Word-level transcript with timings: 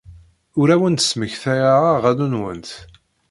Ur 0.59 0.67
awen-d-smektayeɣ 0.75 1.81
aɣanen-nwen. 1.91 2.63